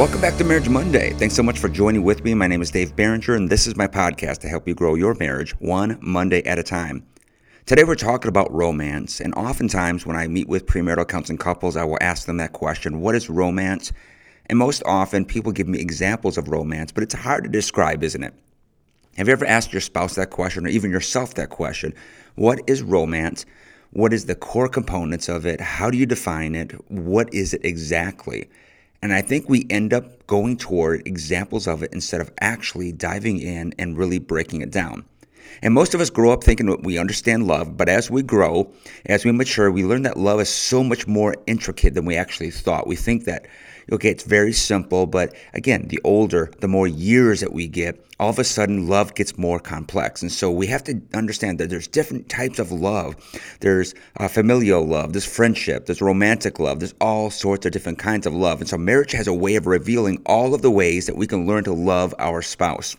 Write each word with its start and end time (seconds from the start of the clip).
Welcome 0.00 0.22
back 0.22 0.38
to 0.38 0.44
Marriage 0.44 0.70
Monday. 0.70 1.10
Thanks 1.10 1.34
so 1.34 1.42
much 1.42 1.58
for 1.58 1.68
joining 1.68 2.02
with 2.04 2.24
me. 2.24 2.32
My 2.32 2.46
name 2.46 2.62
is 2.62 2.70
Dave 2.70 2.96
Barringer, 2.96 3.34
and 3.34 3.50
this 3.50 3.66
is 3.66 3.76
my 3.76 3.86
podcast 3.86 4.38
to 4.38 4.48
help 4.48 4.66
you 4.66 4.74
grow 4.74 4.94
your 4.94 5.12
marriage 5.16 5.50
one 5.60 5.98
Monday 6.00 6.42
at 6.44 6.58
a 6.58 6.62
time. 6.62 7.06
Today, 7.66 7.84
we're 7.84 7.96
talking 7.96 8.30
about 8.30 8.50
romance, 8.50 9.20
and 9.20 9.34
oftentimes 9.34 10.06
when 10.06 10.16
I 10.16 10.26
meet 10.26 10.48
with 10.48 10.64
premarital 10.64 11.06
counseling 11.06 11.36
couples, 11.36 11.76
I 11.76 11.84
will 11.84 11.98
ask 12.00 12.26
them 12.26 12.38
that 12.38 12.54
question 12.54 13.02
What 13.02 13.14
is 13.14 13.28
romance? 13.28 13.92
And 14.46 14.58
most 14.58 14.82
often, 14.86 15.26
people 15.26 15.52
give 15.52 15.68
me 15.68 15.78
examples 15.78 16.38
of 16.38 16.48
romance, 16.48 16.92
but 16.92 17.02
it's 17.02 17.12
hard 17.12 17.44
to 17.44 17.50
describe, 17.50 18.02
isn't 18.02 18.24
it? 18.24 18.32
Have 19.18 19.26
you 19.26 19.32
ever 19.32 19.44
asked 19.44 19.74
your 19.74 19.82
spouse 19.82 20.14
that 20.14 20.30
question, 20.30 20.64
or 20.64 20.70
even 20.70 20.90
yourself 20.90 21.34
that 21.34 21.50
question? 21.50 21.92
What 22.36 22.62
is 22.66 22.82
romance? 22.82 23.44
What 23.90 24.14
is 24.14 24.24
the 24.24 24.34
core 24.34 24.70
components 24.70 25.28
of 25.28 25.44
it? 25.44 25.60
How 25.60 25.90
do 25.90 25.98
you 25.98 26.06
define 26.06 26.54
it? 26.54 26.72
What 26.90 27.34
is 27.34 27.52
it 27.52 27.62
exactly? 27.66 28.48
And 29.02 29.12
I 29.12 29.22
think 29.22 29.48
we 29.48 29.66
end 29.70 29.94
up 29.94 30.26
going 30.26 30.56
toward 30.56 31.06
examples 31.06 31.66
of 31.66 31.82
it 31.82 31.92
instead 31.92 32.20
of 32.20 32.30
actually 32.40 32.92
diving 32.92 33.38
in 33.40 33.74
and 33.78 33.96
really 33.96 34.18
breaking 34.18 34.60
it 34.60 34.70
down. 34.70 35.06
And 35.62 35.74
most 35.74 35.94
of 35.94 36.00
us 36.00 36.10
grow 36.10 36.32
up 36.32 36.44
thinking 36.44 36.82
we 36.82 36.98
understand 36.98 37.46
love, 37.46 37.76
but 37.76 37.88
as 37.88 38.10
we 38.10 38.22
grow, 38.22 38.72
as 39.06 39.24
we 39.24 39.32
mature, 39.32 39.70
we 39.70 39.84
learn 39.84 40.02
that 40.02 40.16
love 40.16 40.40
is 40.40 40.48
so 40.48 40.82
much 40.82 41.06
more 41.06 41.36
intricate 41.46 41.94
than 41.94 42.04
we 42.04 42.16
actually 42.16 42.50
thought. 42.50 42.86
We 42.86 42.96
think 42.96 43.24
that, 43.24 43.46
okay, 43.92 44.10
it's 44.10 44.24
very 44.24 44.52
simple, 44.52 45.06
but 45.06 45.34
again, 45.54 45.88
the 45.88 46.00
older, 46.04 46.50
the 46.60 46.68
more 46.68 46.86
years 46.86 47.40
that 47.40 47.52
we 47.52 47.68
get, 47.68 48.04
all 48.20 48.28
of 48.28 48.38
a 48.38 48.44
sudden 48.44 48.86
love 48.86 49.14
gets 49.14 49.38
more 49.38 49.58
complex. 49.58 50.20
And 50.20 50.30
so 50.30 50.50
we 50.50 50.66
have 50.66 50.84
to 50.84 51.00
understand 51.14 51.58
that 51.58 51.70
there's 51.70 51.88
different 51.88 52.28
types 52.28 52.58
of 52.58 52.70
love. 52.70 53.16
There's 53.60 53.94
uh, 54.18 54.28
familial 54.28 54.86
love, 54.86 55.14
there's 55.14 55.24
friendship, 55.24 55.86
there's 55.86 56.02
romantic 56.02 56.58
love, 56.58 56.80
there's 56.80 56.94
all 57.00 57.30
sorts 57.30 57.64
of 57.64 57.72
different 57.72 57.98
kinds 57.98 58.26
of 58.26 58.34
love. 58.34 58.60
And 58.60 58.68
so 58.68 58.76
marriage 58.76 59.12
has 59.12 59.26
a 59.26 59.32
way 59.32 59.56
of 59.56 59.66
revealing 59.66 60.22
all 60.26 60.54
of 60.54 60.60
the 60.60 60.70
ways 60.70 61.06
that 61.06 61.16
we 61.16 61.26
can 61.26 61.46
learn 61.46 61.64
to 61.64 61.72
love 61.72 62.14
our 62.18 62.42
spouse. 62.42 62.94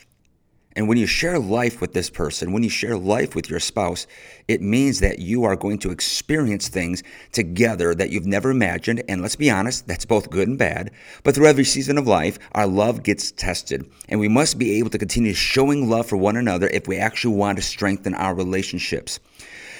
And 0.75 0.87
when 0.87 0.97
you 0.97 1.05
share 1.05 1.37
life 1.37 1.81
with 1.81 1.93
this 1.93 2.09
person, 2.09 2.53
when 2.53 2.63
you 2.63 2.69
share 2.69 2.97
life 2.97 3.35
with 3.35 3.49
your 3.49 3.59
spouse, 3.59 4.07
it 4.47 4.61
means 4.61 4.99
that 5.01 5.19
you 5.19 5.43
are 5.43 5.55
going 5.55 5.79
to 5.79 5.91
experience 5.91 6.69
things 6.69 7.03
together 7.31 7.93
that 7.95 8.09
you've 8.09 8.25
never 8.25 8.51
imagined. 8.51 9.03
And 9.09 9.21
let's 9.21 9.35
be 9.35 9.49
honest, 9.49 9.87
that's 9.87 10.05
both 10.05 10.29
good 10.29 10.47
and 10.47 10.57
bad. 10.57 10.91
But 11.23 11.35
through 11.35 11.47
every 11.47 11.65
season 11.65 11.97
of 11.97 12.07
life, 12.07 12.39
our 12.53 12.67
love 12.67 13.03
gets 13.03 13.31
tested. 13.31 13.89
And 14.07 14.19
we 14.19 14.29
must 14.29 14.57
be 14.57 14.79
able 14.79 14.89
to 14.91 14.97
continue 14.97 15.33
showing 15.33 15.89
love 15.89 16.07
for 16.07 16.17
one 16.17 16.37
another 16.37 16.67
if 16.67 16.87
we 16.87 16.97
actually 16.97 17.35
want 17.35 17.57
to 17.57 17.63
strengthen 17.63 18.13
our 18.13 18.33
relationships. 18.33 19.19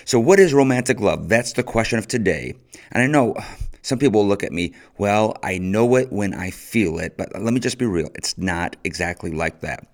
So, 0.03 0.19
what 0.19 0.39
is 0.39 0.53
romantic 0.53 0.99
love? 0.99 1.29
That's 1.29 1.53
the 1.53 1.63
question 1.63 1.99
of 1.99 2.07
today. 2.07 2.55
And 2.91 3.03
I 3.03 3.07
know 3.07 3.35
some 3.81 3.99
people 3.99 4.27
look 4.27 4.43
at 4.43 4.51
me, 4.51 4.73
well, 4.97 5.37
I 5.43 5.57
know 5.57 5.95
it 5.95 6.11
when 6.11 6.33
I 6.33 6.51
feel 6.51 6.99
it, 6.99 7.17
but 7.17 7.29
let 7.39 7.53
me 7.53 7.59
just 7.59 7.77
be 7.77 7.85
real. 7.85 8.09
It's 8.15 8.37
not 8.37 8.75
exactly 8.83 9.31
like 9.31 9.61
that. 9.61 9.87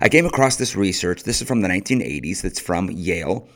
I 0.00 0.08
came 0.08 0.26
across 0.26 0.56
this 0.56 0.76
research. 0.76 1.24
This 1.24 1.40
is 1.40 1.48
from 1.48 1.60
the 1.60 1.68
1980s. 1.68 2.42
That's 2.42 2.60
from 2.60 2.90
Yale. 2.90 3.48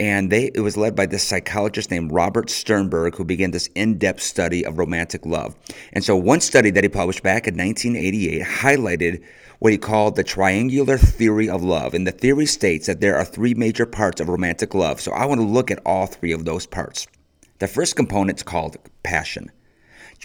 And 0.00 0.30
they, 0.30 0.50
it 0.54 0.60
was 0.60 0.76
led 0.76 0.96
by 0.96 1.06
this 1.06 1.22
psychologist 1.22 1.90
named 1.90 2.10
Robert 2.10 2.50
Sternberg, 2.50 3.14
who 3.14 3.24
began 3.24 3.52
this 3.52 3.68
in 3.76 3.96
depth 3.96 4.22
study 4.22 4.64
of 4.64 4.78
romantic 4.78 5.24
love. 5.24 5.54
And 5.92 6.02
so, 6.02 6.16
one 6.16 6.40
study 6.40 6.70
that 6.70 6.82
he 6.82 6.88
published 6.88 7.22
back 7.22 7.46
in 7.46 7.56
1988 7.56 8.42
highlighted 8.42 9.22
what 9.60 9.72
he 9.72 9.78
called 9.78 10.16
the 10.16 10.24
triangular 10.24 10.98
theory 10.98 11.48
of 11.48 11.62
love. 11.62 11.94
And 11.94 12.06
the 12.06 12.12
theory 12.12 12.46
states 12.46 12.86
that 12.88 13.00
there 13.00 13.16
are 13.16 13.24
three 13.24 13.54
major 13.54 13.86
parts 13.86 14.20
of 14.20 14.28
romantic 14.28 14.74
love. 14.74 15.00
So, 15.00 15.12
I 15.12 15.26
want 15.26 15.40
to 15.40 15.46
look 15.46 15.70
at 15.70 15.80
all 15.86 16.06
three 16.06 16.32
of 16.32 16.44
those 16.44 16.66
parts. 16.66 17.06
The 17.60 17.68
first 17.68 17.94
component 17.94 18.40
is 18.40 18.42
called 18.42 18.76
passion. 19.04 19.52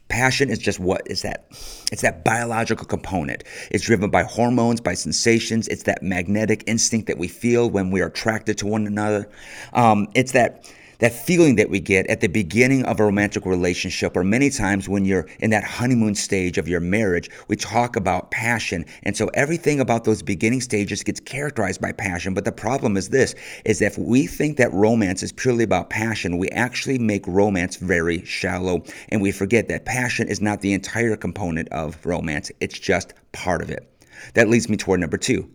Passion 0.07 0.49
is 0.49 0.57
just 0.57 0.79
what 0.79 1.01
is 1.05 1.21
that? 1.21 1.45
It's 1.91 2.01
that 2.01 2.23
biological 2.23 2.85
component. 2.85 3.43
It's 3.71 3.83
driven 3.85 4.09
by 4.09 4.23
hormones, 4.23 4.81
by 4.81 4.95
sensations. 4.95 5.67
It's 5.67 5.83
that 5.83 6.01
magnetic 6.01 6.63
instinct 6.67 7.07
that 7.07 7.17
we 7.17 7.27
feel 7.27 7.69
when 7.69 7.91
we 7.91 8.01
are 8.01 8.07
attracted 8.07 8.57
to 8.59 8.67
one 8.67 8.87
another. 8.87 9.29
Um, 9.73 10.07
it's 10.15 10.31
that 10.31 10.71
that 10.99 11.13
feeling 11.13 11.55
that 11.55 11.69
we 11.69 11.79
get 11.79 12.07
at 12.07 12.21
the 12.21 12.27
beginning 12.27 12.85
of 12.85 12.99
a 12.99 13.05
romantic 13.05 13.45
relationship, 13.45 14.15
or 14.15 14.23
many 14.23 14.49
times 14.49 14.87
when 14.87 15.05
you're 15.05 15.27
in 15.39 15.49
that 15.49 15.63
honeymoon 15.63 16.13
stage 16.15 16.57
of 16.57 16.67
your 16.67 16.79
marriage, 16.79 17.29
we 17.47 17.55
talk 17.55 17.95
about 17.95 18.31
passion. 18.31 18.85
And 19.03 19.15
so 19.17 19.29
everything 19.33 19.79
about 19.79 20.03
those 20.03 20.21
beginning 20.21 20.61
stages 20.61 21.03
gets 21.03 21.19
characterized 21.19 21.81
by 21.81 21.91
passion. 21.93 22.33
But 22.33 22.45
the 22.45 22.51
problem 22.51 22.97
is 22.97 23.09
this, 23.09 23.33
is 23.65 23.81
if 23.81 23.97
we 23.97 24.27
think 24.27 24.57
that 24.57 24.73
romance 24.73 25.23
is 25.23 25.31
purely 25.31 25.63
about 25.63 25.89
passion, 25.89 26.37
we 26.37 26.49
actually 26.49 26.99
make 26.99 27.25
romance 27.27 27.77
very 27.77 28.23
shallow. 28.25 28.83
And 29.09 29.21
we 29.21 29.31
forget 29.31 29.67
that 29.69 29.85
passion 29.85 30.27
is 30.27 30.41
not 30.41 30.61
the 30.61 30.73
entire 30.73 31.15
component 31.15 31.69
of 31.69 32.05
romance. 32.05 32.51
It's 32.59 32.77
just 32.77 33.13
part 33.31 33.61
of 33.61 33.69
it. 33.69 33.89
That 34.33 34.49
leads 34.49 34.69
me 34.69 34.75
toward 34.75 34.99
number 34.99 35.17
two. 35.17 35.49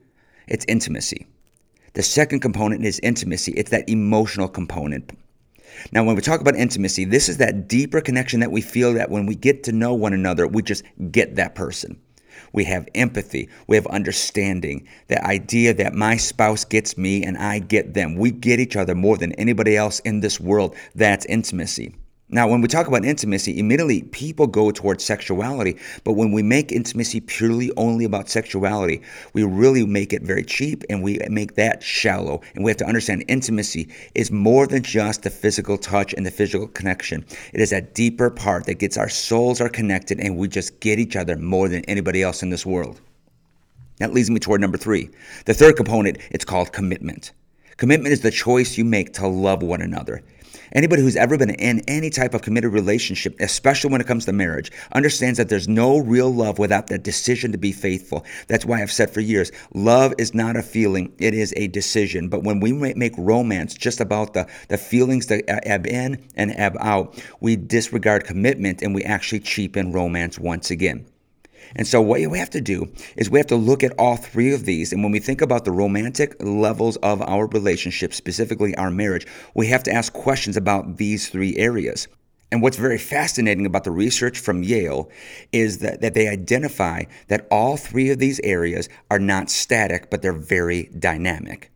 It's 0.48 0.64
intimacy. 0.68 1.26
The 1.92 2.02
second 2.02 2.40
component 2.40 2.84
is 2.84 2.98
intimacy. 3.00 3.52
It's 3.52 3.70
that 3.70 3.88
emotional 3.88 4.48
component. 4.48 5.12
Now, 5.92 6.04
when 6.04 6.16
we 6.16 6.22
talk 6.22 6.40
about 6.40 6.56
intimacy, 6.56 7.04
this 7.04 7.28
is 7.28 7.38
that 7.38 7.68
deeper 7.68 8.00
connection 8.00 8.40
that 8.40 8.52
we 8.52 8.60
feel 8.60 8.94
that 8.94 9.10
when 9.10 9.26
we 9.26 9.34
get 9.34 9.62
to 9.64 9.72
know 9.72 9.94
one 9.94 10.12
another, 10.12 10.46
we 10.46 10.62
just 10.62 10.84
get 11.10 11.36
that 11.36 11.54
person. 11.54 12.00
We 12.52 12.64
have 12.64 12.88
empathy. 12.94 13.48
We 13.66 13.76
have 13.76 13.86
understanding. 13.88 14.86
The 15.08 15.24
idea 15.24 15.74
that 15.74 15.94
my 15.94 16.16
spouse 16.16 16.64
gets 16.64 16.96
me 16.96 17.24
and 17.24 17.36
I 17.36 17.58
get 17.58 17.94
them. 17.94 18.16
We 18.16 18.30
get 18.30 18.60
each 18.60 18.76
other 18.76 18.94
more 18.94 19.16
than 19.16 19.32
anybody 19.32 19.76
else 19.76 20.00
in 20.00 20.20
this 20.20 20.38
world. 20.40 20.76
That's 20.94 21.26
intimacy. 21.26 21.94
Now, 22.30 22.48
when 22.48 22.62
we 22.62 22.68
talk 22.68 22.86
about 22.86 23.04
intimacy, 23.04 23.58
immediately 23.58 24.02
people 24.04 24.46
go 24.46 24.70
towards 24.70 25.04
sexuality. 25.04 25.76
But 26.04 26.14
when 26.14 26.32
we 26.32 26.42
make 26.42 26.72
intimacy 26.72 27.20
purely 27.20 27.70
only 27.76 28.06
about 28.06 28.30
sexuality, 28.30 29.02
we 29.34 29.44
really 29.44 29.84
make 29.84 30.14
it 30.14 30.22
very 30.22 30.42
cheap 30.42 30.84
and 30.88 31.02
we 31.02 31.18
make 31.28 31.54
that 31.56 31.82
shallow. 31.82 32.40
And 32.54 32.64
we 32.64 32.70
have 32.70 32.78
to 32.78 32.86
understand 32.86 33.26
intimacy 33.28 33.90
is 34.14 34.32
more 34.32 34.66
than 34.66 34.82
just 34.82 35.22
the 35.22 35.30
physical 35.30 35.76
touch 35.76 36.14
and 36.14 36.24
the 36.24 36.30
physical 36.30 36.66
connection. 36.66 37.26
It 37.52 37.60
is 37.60 37.70
that 37.70 37.94
deeper 37.94 38.30
part 38.30 38.64
that 38.66 38.78
gets 38.78 38.96
our 38.96 39.10
souls 39.10 39.60
are 39.60 39.68
connected 39.68 40.18
and 40.18 40.38
we 40.38 40.48
just 40.48 40.80
get 40.80 40.98
each 40.98 41.16
other 41.16 41.36
more 41.36 41.68
than 41.68 41.84
anybody 41.84 42.22
else 42.22 42.42
in 42.42 42.48
this 42.48 42.64
world. 42.64 43.02
That 43.98 44.14
leads 44.14 44.30
me 44.30 44.40
toward 44.40 44.62
number 44.62 44.78
three. 44.78 45.10
The 45.44 45.54
third 45.54 45.76
component, 45.76 46.18
it's 46.30 46.44
called 46.46 46.72
commitment. 46.72 47.32
Commitment 47.76 48.12
is 48.12 48.22
the 48.22 48.30
choice 48.30 48.78
you 48.78 48.84
make 48.84 49.12
to 49.14 49.26
love 49.26 49.62
one 49.62 49.82
another. 49.82 50.22
Anybody 50.72 51.02
who's 51.02 51.16
ever 51.16 51.36
been 51.36 51.50
in 51.50 51.80
any 51.88 52.10
type 52.10 52.34
of 52.34 52.42
committed 52.42 52.72
relationship, 52.72 53.36
especially 53.40 53.90
when 53.90 54.00
it 54.00 54.06
comes 54.06 54.24
to 54.24 54.32
marriage, 54.32 54.70
understands 54.92 55.38
that 55.38 55.48
there's 55.48 55.68
no 55.68 55.98
real 55.98 56.30
love 56.30 56.58
without 56.58 56.86
that 56.88 57.02
decision 57.02 57.52
to 57.52 57.58
be 57.58 57.72
faithful. 57.72 58.24
That's 58.48 58.64
why 58.64 58.82
I've 58.82 58.92
said 58.92 59.10
for 59.10 59.20
years 59.20 59.50
love 59.72 60.14
is 60.18 60.34
not 60.34 60.56
a 60.56 60.62
feeling, 60.62 61.12
it 61.18 61.34
is 61.34 61.52
a 61.56 61.68
decision. 61.68 62.28
But 62.28 62.42
when 62.42 62.60
we 62.60 62.72
make 62.72 63.14
romance 63.16 63.74
just 63.74 64.00
about 64.00 64.34
the, 64.34 64.46
the 64.68 64.78
feelings 64.78 65.26
that 65.26 65.44
ebb 65.46 65.86
in 65.86 66.22
and 66.36 66.52
ebb 66.56 66.76
out, 66.80 67.22
we 67.40 67.56
disregard 67.56 68.24
commitment 68.24 68.82
and 68.82 68.94
we 68.94 69.02
actually 69.02 69.40
cheapen 69.40 69.92
romance 69.92 70.38
once 70.38 70.70
again. 70.70 71.06
And 71.76 71.86
so, 71.86 72.00
what 72.00 72.20
we 72.20 72.38
have 72.38 72.50
to 72.50 72.60
do 72.60 72.92
is 73.16 73.30
we 73.30 73.38
have 73.38 73.46
to 73.48 73.56
look 73.56 73.82
at 73.82 73.92
all 73.98 74.16
three 74.16 74.52
of 74.52 74.64
these. 74.64 74.92
And 74.92 75.02
when 75.02 75.12
we 75.12 75.20
think 75.20 75.40
about 75.40 75.64
the 75.64 75.72
romantic 75.72 76.36
levels 76.40 76.96
of 76.98 77.22
our 77.22 77.46
relationship, 77.46 78.14
specifically 78.14 78.74
our 78.76 78.90
marriage, 78.90 79.26
we 79.54 79.66
have 79.68 79.82
to 79.84 79.92
ask 79.92 80.12
questions 80.12 80.56
about 80.56 80.96
these 80.96 81.28
three 81.28 81.56
areas. 81.56 82.08
And 82.52 82.62
what's 82.62 82.76
very 82.76 82.98
fascinating 82.98 83.66
about 83.66 83.82
the 83.82 83.90
research 83.90 84.38
from 84.38 84.62
Yale 84.62 85.10
is 85.50 85.78
that, 85.78 86.00
that 86.02 86.14
they 86.14 86.28
identify 86.28 87.04
that 87.26 87.48
all 87.50 87.76
three 87.76 88.10
of 88.10 88.20
these 88.20 88.38
areas 88.44 88.88
are 89.10 89.18
not 89.18 89.50
static, 89.50 90.08
but 90.08 90.22
they're 90.22 90.32
very 90.32 90.84
dynamic. 90.96 91.72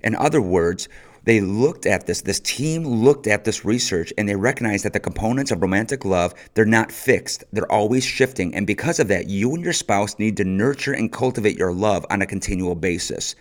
In 0.00 0.14
other 0.14 0.40
words, 0.40 0.88
they 1.24 1.40
looked 1.40 1.86
at 1.86 2.06
this 2.06 2.22
this 2.22 2.40
team 2.40 2.84
looked 2.84 3.26
at 3.26 3.44
this 3.44 3.64
research 3.64 4.12
and 4.18 4.28
they 4.28 4.34
recognized 4.34 4.84
that 4.84 4.92
the 4.92 5.00
components 5.00 5.50
of 5.50 5.62
romantic 5.62 6.04
love 6.04 6.34
they're 6.54 6.64
not 6.64 6.90
fixed 6.90 7.44
they're 7.52 7.70
always 7.70 8.04
shifting. 8.04 8.54
And 8.54 8.66
because 8.66 8.98
of 8.98 9.08
that 9.08 9.28
you 9.28 9.54
and 9.54 9.62
your 9.62 9.72
spouse 9.72 10.18
need 10.18 10.36
to 10.38 10.44
nurture 10.44 10.92
and 10.92 11.12
cultivate 11.12 11.56
your 11.56 11.72
love 11.72 12.04
on 12.10 12.22
a 12.22 12.26
continual 12.26 12.74
basis. 12.74 13.34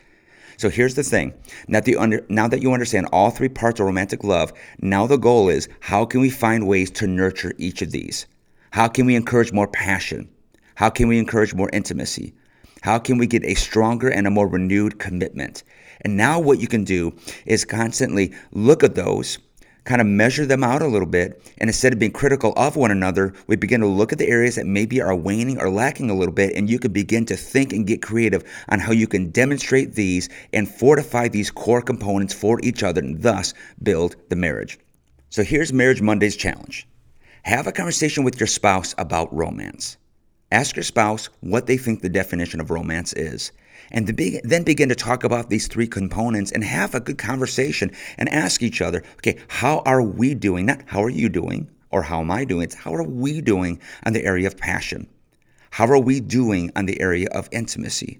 So 0.57 0.69
here's 0.69 0.93
the 0.93 1.03
thing. 1.03 1.33
Now 1.67 1.79
that, 1.79 1.87
you 1.87 1.99
under, 1.99 2.23
now 2.29 2.47
that 2.47 2.61
you 2.61 2.71
understand 2.71 3.07
all 3.11 3.31
three 3.31 3.49
parts 3.49 3.79
of 3.79 3.87
romantic 3.87 4.23
love 4.23 4.53
now 4.79 5.07
the 5.07 5.17
goal 5.17 5.49
is 5.49 5.67
how 5.79 6.05
can 6.05 6.21
we 6.21 6.29
find 6.29 6.67
ways 6.67 6.91
to 6.91 7.07
nurture 7.07 7.53
each 7.57 7.81
of 7.81 7.91
these? 7.91 8.27
How 8.71 8.87
can 8.87 9.05
we 9.05 9.15
encourage 9.15 9.51
more 9.51 9.67
passion? 9.67 10.29
How 10.75 10.89
can 10.89 11.07
we 11.07 11.17
encourage 11.17 11.53
more 11.53 11.69
intimacy 11.73 12.33
how 12.81 12.99
can 12.99 13.17
we 13.17 13.27
get 13.27 13.45
a 13.45 13.53
stronger 13.53 14.09
and 14.09 14.27
a 14.27 14.31
more 14.31 14.47
renewed 14.47 14.99
commitment? 14.99 15.63
And 16.01 16.17
now, 16.17 16.39
what 16.39 16.59
you 16.59 16.67
can 16.67 16.83
do 16.83 17.13
is 17.45 17.63
constantly 17.63 18.33
look 18.51 18.83
at 18.83 18.95
those, 18.95 19.37
kind 19.83 20.01
of 20.01 20.07
measure 20.07 20.47
them 20.47 20.63
out 20.63 20.81
a 20.81 20.87
little 20.87 21.07
bit, 21.07 21.41
and 21.59 21.69
instead 21.69 21.93
of 21.93 21.99
being 21.99 22.11
critical 22.11 22.53
of 22.57 22.75
one 22.75 22.89
another, 22.89 23.33
we 23.45 23.55
begin 23.55 23.81
to 23.81 23.87
look 23.87 24.11
at 24.11 24.17
the 24.17 24.27
areas 24.27 24.55
that 24.55 24.65
maybe 24.65 24.99
are 24.99 25.15
waning 25.15 25.59
or 25.59 25.69
lacking 25.69 26.09
a 26.09 26.15
little 26.15 26.33
bit, 26.33 26.55
and 26.55 26.69
you 26.69 26.79
can 26.79 26.91
begin 26.91 27.23
to 27.27 27.37
think 27.37 27.71
and 27.71 27.85
get 27.85 28.01
creative 28.01 28.43
on 28.69 28.79
how 28.79 28.91
you 28.91 29.07
can 29.07 29.29
demonstrate 29.29 29.93
these 29.93 30.27
and 30.51 30.67
fortify 30.67 31.27
these 31.27 31.51
core 31.51 31.83
components 31.83 32.33
for 32.33 32.59
each 32.63 32.81
other 32.81 33.01
and 33.01 33.21
thus 33.21 33.53
build 33.83 34.15
the 34.29 34.35
marriage. 34.35 34.79
So, 35.29 35.43
here's 35.43 35.71
Marriage 35.71 36.01
Monday's 36.01 36.35
challenge 36.35 36.87
have 37.43 37.67
a 37.67 37.71
conversation 37.71 38.23
with 38.23 38.39
your 38.39 38.47
spouse 38.47 38.93
about 38.97 39.33
romance. 39.33 39.97
Ask 40.51 40.75
your 40.75 40.83
spouse 40.83 41.29
what 41.39 41.65
they 41.65 41.77
think 41.77 42.01
the 42.01 42.09
definition 42.09 42.59
of 42.59 42.71
romance 42.71 43.13
is. 43.13 43.51
And 43.89 44.07
then 44.07 44.63
begin 44.63 44.89
to 44.89 44.95
talk 44.95 45.23
about 45.23 45.49
these 45.49 45.67
three 45.67 45.87
components 45.87 46.51
and 46.51 46.63
have 46.63 46.93
a 46.93 46.99
good 46.99 47.17
conversation 47.17 47.91
and 48.17 48.29
ask 48.29 48.61
each 48.61 48.81
other, 48.81 49.03
okay, 49.17 49.37
how 49.47 49.79
are 49.85 50.01
we 50.01 50.33
doing? 50.33 50.65
Not 50.65 50.83
how 50.85 51.03
are 51.03 51.09
you 51.09 51.29
doing 51.29 51.69
or 51.89 52.03
how 52.03 52.21
am 52.21 52.31
I 52.31 52.45
doing? 52.45 52.63
It's 52.63 52.75
how 52.75 52.93
are 52.93 53.03
we 53.03 53.41
doing 53.41 53.79
on 54.05 54.13
the 54.13 54.23
area 54.23 54.47
of 54.47 54.57
passion? 54.57 55.07
How 55.71 55.87
are 55.87 55.99
we 55.99 56.19
doing 56.19 56.71
on 56.75 56.85
the 56.85 56.99
area 57.01 57.27
of 57.31 57.49
intimacy? 57.51 58.19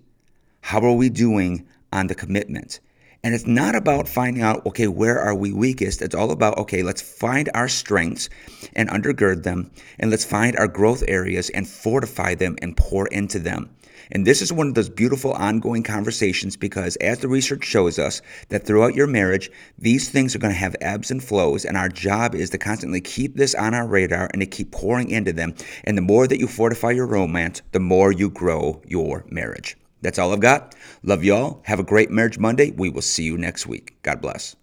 How 0.62 0.82
are 0.82 0.94
we 0.94 1.10
doing 1.10 1.68
on 1.92 2.08
the 2.08 2.16
commitment? 2.16 2.80
And 3.24 3.36
it's 3.36 3.46
not 3.46 3.76
about 3.76 4.08
finding 4.08 4.42
out, 4.42 4.66
okay, 4.66 4.88
where 4.88 5.20
are 5.20 5.36
we 5.36 5.54
weakest? 5.54 6.02
It's 6.02 6.16
all 6.16 6.32
about, 6.32 6.58
okay, 6.58 6.82
let's 6.82 7.02
find 7.02 7.50
our 7.54 7.68
strengths 7.68 8.30
and 8.76 8.90
undergird 8.90 9.44
them, 9.44 9.70
and 10.00 10.10
let's 10.10 10.26
find 10.26 10.58
our 10.58 10.68
growth 10.68 11.04
areas 11.08 11.50
and 11.52 11.68
fortify 11.68 12.34
them 12.34 12.56
and 12.64 12.76
pour 12.76 13.08
into 13.08 13.38
them. 13.38 13.70
And 14.12 14.26
this 14.26 14.42
is 14.42 14.52
one 14.52 14.68
of 14.68 14.74
those 14.74 14.90
beautiful 14.90 15.32
ongoing 15.34 15.84
conversations 15.84 16.58
because, 16.58 16.96
as 16.98 17.20
the 17.20 17.28
research 17.28 17.64
shows 17.64 17.98
us, 18.00 18.22
that 18.50 18.66
throughout 18.66 18.96
your 18.96 19.08
marriage, 19.08 19.50
these 19.78 20.10
things 20.10 20.36
are 20.36 20.40
going 20.40 20.54
to 20.54 20.60
have 20.60 20.76
ebbs 20.82 21.12
and 21.12 21.24
flows, 21.24 21.64
and 21.64 21.78
our 21.78 21.90
job 21.90 22.36
is 22.36 22.50
to 22.50 22.58
constantly 22.58 23.02
keep 23.02 23.36
this 23.38 23.56
on 23.56 23.74
our 23.74 23.88
radar 23.88 24.30
and 24.34 24.42
to 24.42 24.46
keep 24.48 24.72
pouring 24.72 25.10
into 25.12 25.32
them. 25.32 25.54
And 25.84 25.98
the 25.98 26.02
more 26.02 26.28
that 26.28 26.40
you 26.40 26.48
fortify 26.48 26.92
your 26.92 27.08
romance, 27.08 27.62
the 27.72 27.80
more 27.80 28.12
you 28.12 28.30
grow 28.30 28.82
your 28.86 29.26
marriage. 29.30 29.78
That's 30.02 30.20
all 30.20 30.34
I've 30.34 30.40
got. 30.40 30.76
Love 31.04 31.24
y'all. 31.24 31.62
Have 31.66 31.80
a 31.80 31.84
great 31.84 32.12
Marriage 32.12 32.38
Monday. 32.38 32.72
We 32.72 32.90
will 32.90 33.02
see 33.02 33.24
you 33.24 33.38
next 33.38 33.68
week. 33.68 34.02
God 34.04 34.22
bless. 34.22 34.56